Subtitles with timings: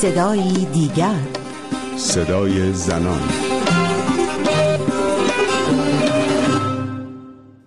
[0.00, 1.20] صدایی دیگر.
[1.96, 3.20] صدای زنان.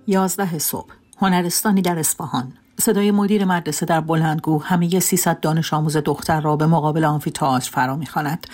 [0.08, 0.94] یازده صبح.
[1.22, 2.54] هنرستانی در اصفهان.
[2.80, 7.96] صدای مدیر مدرسه در بلندگو همه 300 دانش آموز دختر را به مقابل آنفیتئاتر فرا
[7.96, 8.48] می‌خواند.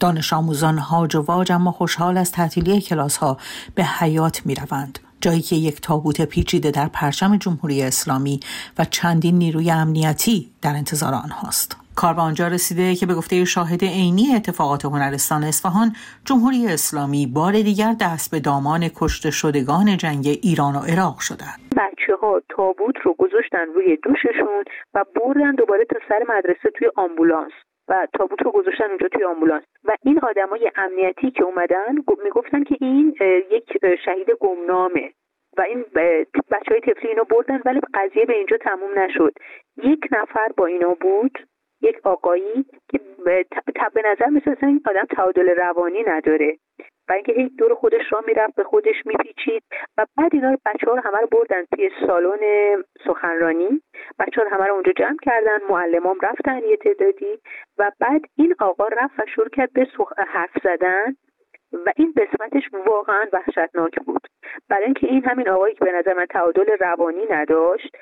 [0.00, 3.38] دانش آموزان هاج و واج اما خوشحال از تعطیلی کلاس ها
[3.74, 4.98] به حیات می روند.
[5.20, 8.40] جایی که یک تابوت پیچیده در پرچم جمهوری اسلامی
[8.78, 11.83] و چندین نیروی امنیتی در انتظار آنهاست.
[11.96, 15.88] کار به آنجا رسیده که به گفته شاهد عینی اتفاقات هنرستان اصفهان
[16.28, 21.58] جمهوری اسلامی بار دیگر دست به دامان کشته شدگان جنگ ایران و عراق شدند.
[21.76, 27.52] بچه ها تابوت رو گذاشتن روی دوششون و بردن دوباره تا سر مدرسه توی آمبولانس.
[27.88, 29.64] و تابوت رو گذاشتن اونجا توی آمبولانس.
[29.84, 31.94] و این آدمای امنیتی که اومدن
[32.24, 33.14] می‌گفتن که این
[33.50, 33.68] یک
[34.04, 35.12] شهید گمنامه.
[35.58, 35.84] و این
[36.50, 39.32] بچه های تفلی اینو بردن ولی قضیه به اینجا تموم نشد.
[39.84, 41.38] یک نفر با اینا بود.
[41.84, 43.00] یک آقایی که
[43.94, 46.58] به نظر مثل این آدم تعادل روانی نداره
[47.08, 49.62] و اینکه هیچ دور خودش را می‌رفت به خودش میپیچید
[49.98, 52.40] و بعد اینا بچه ها رو همه رو بردن توی سالن
[53.06, 53.82] سخنرانی.
[54.18, 57.38] بچه ها رو همه رو اونجا جمع کردن معلمام رفتن یه تعدادی
[57.78, 59.86] و بعد این آقا رفت و شروع کرد به
[60.28, 61.16] حرف زدن
[61.72, 64.26] و این قسمتش واقعا وحشتناک بود.
[64.68, 67.96] برای اینکه این همین آقایی که به نظر من تعادل روانی نداشت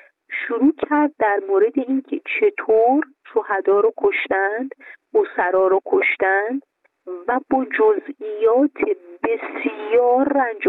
[0.47, 3.03] شروع کرد در مورد اینکه چطور
[3.33, 4.71] شهدا رو کشتند
[5.13, 6.61] اسرا رو کشتند
[7.27, 10.67] و با جزئیات بسیار رنج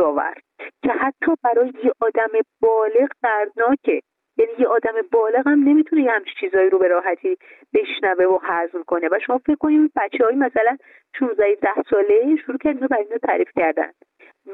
[0.83, 4.01] که حتی برای یه آدم بالغ دردناکه.
[4.37, 7.37] یعنی یه آدم بالغ هم نمی‌تونه یه همچین چیزایی رو به راحتی
[7.75, 9.09] بشنوه و هضم کنه.
[9.13, 10.77] و شما فکر کنید بچه های مثلا
[11.19, 13.91] 16 ده ساله شروع کردن برای اینو تعریف کردن.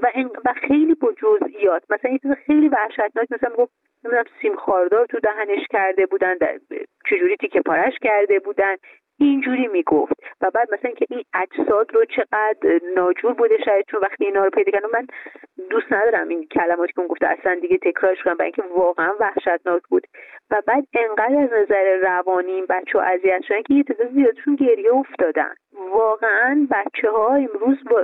[0.03, 0.13] و,
[0.45, 1.83] و خیلی با جزئیات.
[1.91, 3.73] مثلا یه چیز خیلی وحشتناک مثلا گفت
[4.05, 6.35] نمی‌دونم سیم خاردار تو دهنش کرده بودن
[7.11, 8.77] چجوری تیکه پارش کرده بودن.
[9.19, 10.13] اینجوری می‌گفت.
[10.41, 14.51] و بعد مثلا که این اجساد رو چقدر ناجور بوده شاید چون وقتی اینا رو
[14.51, 15.07] پیدا کردم من
[15.71, 19.83] دوست ندارم این کلماتی که اون گفته اصلا دیگه تکرارش کنم برای اینکه واقعا وحشتناک
[19.91, 20.07] بود.
[20.51, 24.57] و بعد انقدر از نظر روانی این بچه ها اذیت شدن که یه تعداد زیادشون
[24.57, 25.55] گریه افتادن.
[25.93, 28.03] واقعا بچه ها امروز با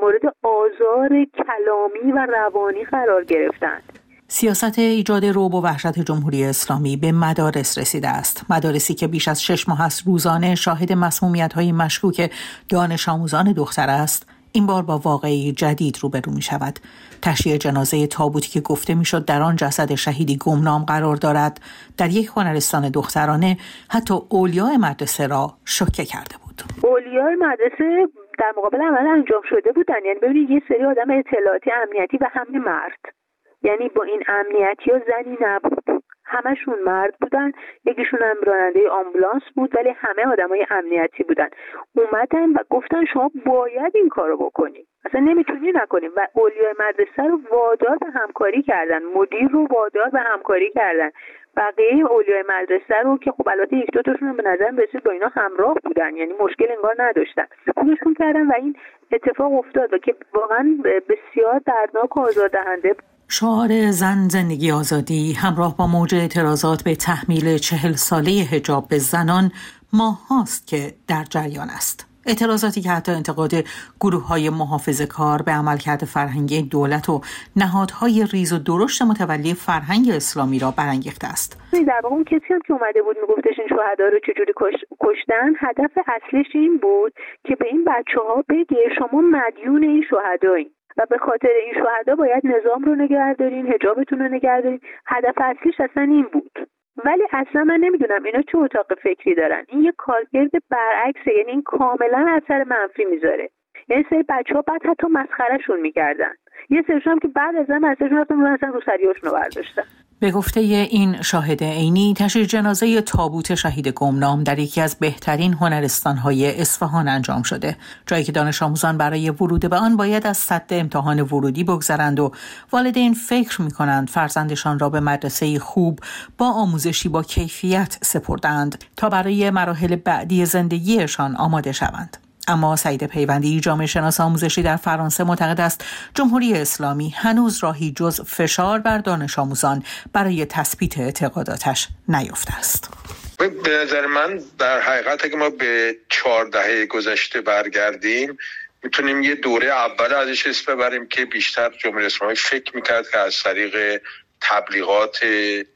[0.00, 3.99] مورد آزار کلامی و روانی قرار گرفتند
[4.32, 8.44] سیاست ایجاد روب و وحشت جمهوری اسلامی به مدارس رسیده است.
[8.50, 12.30] مدارسی که بیش از شش ماه است روزانه شاهد مسمومیت های مشکوک
[12.68, 14.26] دانش آموزان دختر است.
[14.52, 16.78] این بار با واقعی جدید روبرو می شود
[17.22, 21.60] تشییع جنازه تابوتی که گفته می‌شد در آن جسد شهیدی گمنام قرار دارد
[21.98, 23.56] در یک هنرستان دخترانه
[23.90, 26.62] حتی اولیای مدرسه را شوکه کرده بود.
[26.82, 28.08] اولیای مدرسه
[28.38, 29.94] در مقابل عمل انجام شده بودن.
[30.06, 33.19] یعنی ببینید یه سری آدم اطلاعاتی امنیتی و همه مرد.
[33.62, 36.02] یعنی با این امنیتی ها زنی نبود.
[36.24, 37.52] همشون مرد بودن
[37.84, 41.48] یکیشون هم راننده آمبولانس بود ولی همه آدمای امنیتی بودن.
[41.96, 47.40] اومدن و گفتن شما باید این کارو بکنیم اصلا نمی‌تونی نکنیم و اولیای مدرسه رو
[47.50, 49.02] وادار به همکاری کردن.
[49.02, 51.10] مدیر رو وادار به همکاری کردن.
[51.56, 55.28] بقیه اولیای مدرسه رو که خب البته یک دو تاشون به نظر رسید با اینا
[55.28, 56.16] همراه بودن.
[56.16, 57.46] یعنی مشکل انگار نداشتن.
[57.66, 58.76] سکونشون کردن و این
[59.12, 62.94] اتفاق افتاد و که واقعا بسیار دردناک و آزاردهنده
[63.32, 69.50] شعار زن زندگی آزادی همراه با موج اعتراضات به تحمیل چهل ساله هجاب به زنان
[69.92, 72.06] ماه هاست که در جریان است.
[72.26, 73.52] اعتراضاتی که حتی انتقاد
[74.00, 77.20] گروه های محافظ کار به عملکرد فرهنگی دولت و
[77.56, 81.50] نهادهای ریز و درشت متولی فرهنگ اسلامی را برانگیخته است.
[81.86, 84.52] در واقع اون کسی هم که اومده بود میگفتش این شهدا رو چجوری
[85.00, 87.12] کشتن هدف اصلیش این بود
[87.44, 92.14] که به این بچه ها بگه شما مدیون این شهدایین و به خاطر این شهدا
[92.14, 96.68] باید نظام رو نگه دارین هجابتون رو نگه دارین هدف اصلیش اصلا این بود.
[97.04, 99.64] ولی اصلا من نمی‌دونم اینا چه اتاق فکری دارن.
[99.68, 103.50] این یه کارکرد برعکسه یعنی این کاملا اثر منفی می‌ذاره.
[103.88, 106.32] یعنی سری بچه ها بعد حتی مسخرهشون می‌کردن.
[106.70, 109.82] یه سرشون هم که بعد از هم مسئلهشون رفتن اصلا رو سریاشون رو برداشتن
[110.20, 116.60] به گفته این شاهد عینی تشییع جنازه تابوت شهید گمنام در یکی از بهترین هنرستانهای
[116.60, 117.76] اصفهان انجام شده.
[118.06, 122.32] جایی که دانش آموزان برای ورود به آن باید از سد امتحان ورودی بگذرند و
[122.72, 126.00] والدین فکر می کنند فرزندشان را به مدرسه خوب
[126.38, 132.16] با آموزشی با کیفیت سپردند تا برای مراحل بعدی زندگیشان آماده شوند.
[132.48, 135.84] اما سعید پیوندی جامعه شناس آموزشی در فرانسه معتقد است
[136.14, 139.82] جمهوری اسلامی هنوز راهی جز فشار بر دانش آموزان
[140.12, 142.90] برای تثبیت اعتقاداتش نیفته است.
[143.38, 148.38] به نظر من در حقیقت اگه ما به چهار دهه گذشته برگردیم
[148.82, 153.34] می‌تونیم یه دوره اول ازش اسم ببریم که بیشتر جمهوری اسلامی فکر می‌کرد که از
[153.44, 154.02] طریق
[154.40, 155.24] تبلیغات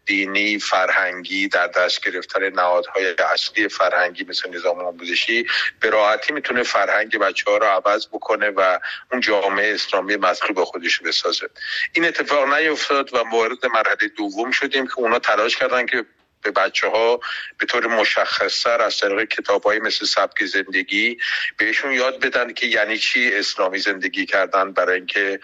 [0.06, 5.46] دینی فرهنگی در دست گرفتن نهادهای اصلی فرهنگی مثل نظام آموزشی
[5.80, 8.78] به راحتی می‌تونه فرهنگ بچه ها رو عوض بکنه و
[9.12, 11.48] اون جامعه اسلامی مطلوب خودش بسازه.
[11.92, 16.04] این اتفاق نیفتاد و وارد مرحله دوم شدیم که اونا تلاش کردن که
[16.42, 17.20] به بچه ها
[17.58, 21.18] به طور مشخصتر از طریق کتاب های مثل سبک زندگی
[21.56, 25.40] بهشون یاد بدن که یعنی چی اسلامی زندگی کردن برای اینکه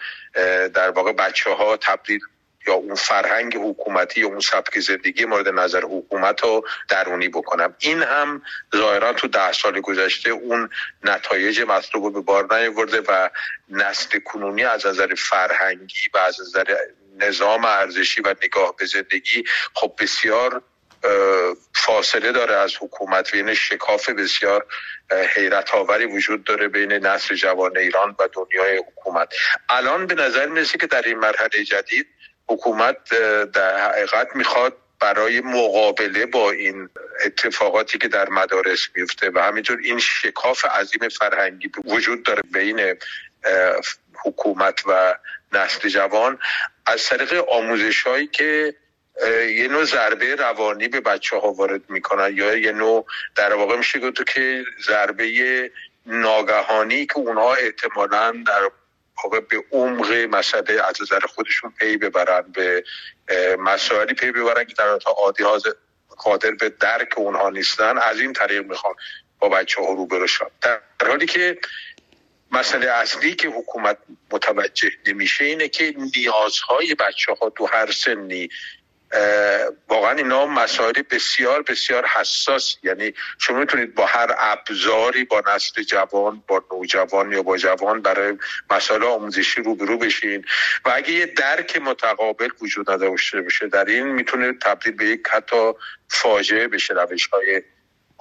[0.73, 2.19] در واقع بچه ها تبدیل
[2.67, 7.75] یا اون فرهنگ حکومتی یا اون سبک زندگی مورد نظر حکومت رو درونی بکنم.
[7.79, 8.41] این هم
[8.75, 10.69] ظاهرا تو ده سال گذشته اون
[11.03, 13.29] نتایج مطلوب به بار نیاورده و
[13.69, 16.75] نسل کنونی از نظر فرهنگی و از نظر
[17.17, 19.43] نظام ارزشی و نگاه به زندگی
[19.73, 20.61] خب بسیار
[21.75, 23.33] فاصله داره از حکومت.
[23.33, 24.65] و این شکاف بسیار
[25.35, 29.33] حیرت آوری وجود داره بین نسل جوان ایران و دنیای حکومت.
[29.69, 32.07] الان به نظر می‌رسه که در این مرحله جدید
[32.51, 32.97] حکومت
[33.53, 36.89] در حقیقت می‌خواد برای مقابله با این
[37.25, 42.95] اتفاقاتی که در مدارس میفته و همینطور این شکاف عظیم فرهنگی وجود داره بین
[44.25, 45.15] حکومت و
[45.53, 46.39] نسل جوان
[46.85, 48.75] از طریق آموزش هایی که
[49.55, 53.05] یه نوع ضربه روانی به بچه ها وارد می‌کنن یا یه نوع
[53.35, 55.71] در واقع میشه گفت که ضربه
[56.05, 58.71] ناگهانی که اونها احتمالا در
[59.23, 62.83] واقع به عمق مسئله از نظر خودشون پی ببرن به
[63.59, 65.59] مسائلی پی ببرن که در عادی ها
[66.17, 67.97] قادر به درک اونها نیستن.
[67.97, 68.95] از این طریق می‌خوان
[69.39, 71.59] با بچه ها شد در حالی که
[72.51, 73.97] مسئله اصلی که حکومت
[74.31, 78.49] متوجه نمیشه اینه که نیازهای بچه ها تو هر سنی
[79.89, 82.77] واقعا اینا مسائل بسیار بسیار حساس.
[82.83, 88.37] یعنی شما می‌تونید با هر ابزاری با نسل جوان با نوجوان یا با جوان برای
[88.69, 90.45] مسائل آموزشی روبرو بشین.
[90.85, 95.73] و اگه یه درک متقابل وجود نداشته باشه در این می‌تونه تبدیل به یک حتی
[96.09, 97.61] فاجعه بشه روش های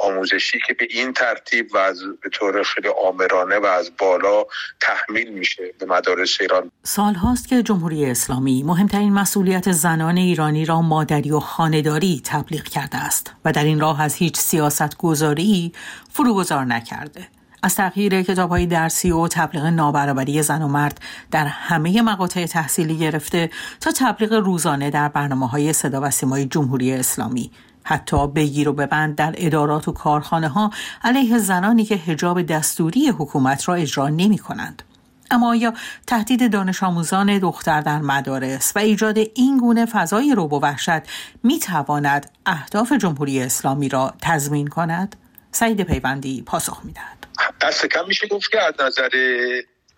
[0.00, 4.44] آموزشی که به این ترتیب و از به طور خیلی آمرانه و از بالا
[4.80, 6.70] تحمیل میشه به مدارس ایران.
[6.82, 12.98] سال هاست که جمهوری اسلامی مهمترین مسئولیت زنان ایرانی را مادری و خانداری تبلیغ کرده
[12.98, 15.72] است و در این راه از هیچ سیاست گذاری
[16.12, 17.28] فروگذار نکرده.
[17.62, 21.00] از تغییر کتاب های درسی و تبلیغ نابرابری زن و مرد
[21.30, 23.50] در همه مقاطع تحصیلی گرفته
[23.80, 27.50] تا تبلیغ روزانه در برنامه های صدا و سیمای جمهوری اسلامی.
[27.90, 30.70] حتی بگیر و ببند در ادارات و کارخانه ها
[31.04, 34.82] علیه زنانی که هجاب دستوری حکومت را اجرا نمی کنند.
[35.30, 35.74] اما آیا
[36.06, 41.00] تهدید دانش آموزان دختر در مدارس و ایجاد این گونه فضای روب و وحشت
[41.42, 45.16] می تواند اهداف جمهوری اسلامی را تضمین کند؟
[45.52, 47.26] سعید پیوندی پاسخ می دهد.
[47.60, 49.10] دست کم میشه گفت که از نظر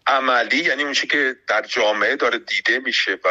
[0.06, 3.28] عملی یعنی اون که در جامعه داره دیده میشه و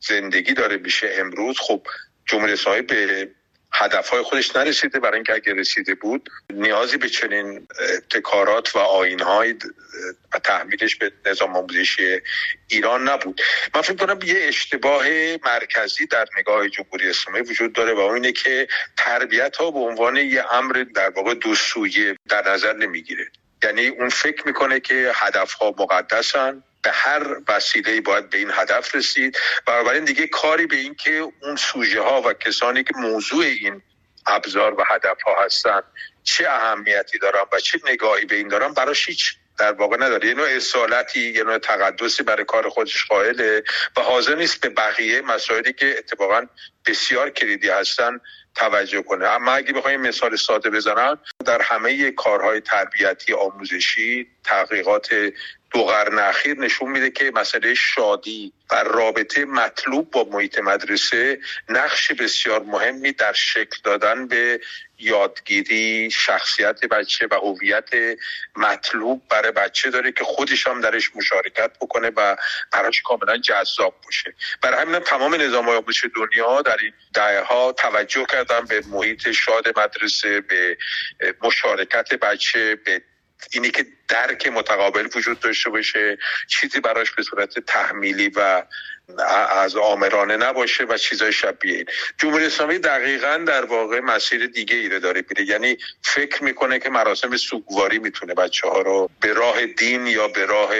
[0.00, 1.86] زندگی داره میشه امروز خب
[2.26, 3.28] جمهوری اسلامی به
[3.72, 5.00] هدفهای خودش نرسیده.
[5.00, 9.54] برای اینکه اگر رسیده بود نیازی به چنین ابتکارات و آینهای
[10.34, 12.20] و تحمیلش به نظام آموزشی
[12.68, 13.40] ایران نبود.
[13.74, 15.04] من فکر کنم یه اشتباه
[15.44, 20.54] مرکزی در نگاه جمهوری اسلامی وجود داره و اون که تربیت ها به عنوان یه
[20.54, 23.30] امر در واقع دو سویه در نظر نمی‌گیره.
[23.62, 26.62] یعنی اون فکر می‌کنه که هدف ها مقدسن.
[26.82, 29.38] به هر وسیله باید به این هدف رسید.
[29.66, 33.82] بنابراین دیگه کاری به این که اون سوژه ها و کسانی که موضوع این
[34.26, 35.82] ابزار و هدف ها هستن
[36.22, 40.28] چه اهمیتی دارن و چه نگاهی به این دارن براش هیچ در واقع نداره.
[40.28, 43.62] یه نوع اصالتی یه نوع تقدسی برای کار خودش قائله
[43.96, 46.46] و حاضر نیست به بقیه مسائلی که اتفاقا
[46.86, 48.20] بسیار کلیدی هستن
[48.54, 49.26] توجه کنه.
[49.26, 55.08] اما اگه بخوایم مثال ساده بزنم در همه کارهای تربیتی آموزشی تحقیقات
[55.70, 62.12] دو قرن اخیر نشون میده که مسئله شادی و رابطه مطلوب با محیط مدرسه نقش
[62.12, 64.60] بسیار مهمی در شکل دادن به
[64.98, 67.90] یادگیری شخصیت بچه و هویت
[68.56, 72.36] مطلوب برای بچه داره که خودش هم درش مشارکت بکنه و
[72.72, 74.34] براش کاملا جذاب باشه.
[74.62, 79.78] برای همین تمام نظام آموزش دنیا در این دهه ها توجه کردن به محیط شاد
[79.78, 80.78] مدرسه به
[81.42, 83.02] مشارکت بچه به
[83.52, 86.18] اینی که درک متقابل وجود داشته باشه
[86.48, 88.62] چیزی براش به صورت تحمیلی و
[89.50, 91.86] از آمرانه نباشه و چیزای شبیه این
[92.18, 97.36] جمهوری اسلامی دقیقا در واقع مسیر دیگه ای داره میره یعنی فکر می‌کنه که مراسم
[97.36, 100.70] سوگواری می‌تونه بچه ها رو به راه دین یا به راه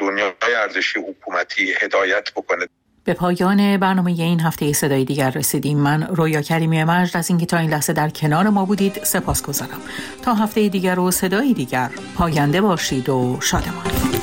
[0.00, 2.68] دنیای ارزشی حکومتی هدایت بکنه.
[3.08, 5.78] به پایان برنامه این هفته صدای دیگر رسیدیم.
[5.78, 9.80] من رویا کریمی مجد از اینکه تا این لحظه در کنار ما بودید سپاس گذارم
[10.22, 14.17] تا هفته دیگر و صدای دیگر پاینده باشید و شادمان.